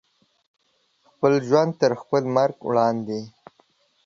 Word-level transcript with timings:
خپل 1.11 1.33
ژوند 1.47 1.71
تر 1.81 1.91
خپل 2.01 2.23
مرګ 2.35 2.55
وړاندې 2.67 3.19